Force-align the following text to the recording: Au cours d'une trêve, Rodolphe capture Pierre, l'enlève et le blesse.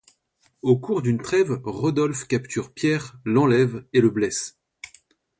Au 0.63 0.79
cours 0.79 1.03
d'une 1.03 1.21
trêve, 1.21 1.61
Rodolphe 1.63 2.23
capture 2.25 2.73
Pierre, 2.73 3.17
l'enlève 3.23 3.85
et 3.93 4.01
le 4.01 4.09
blesse. 4.09 4.57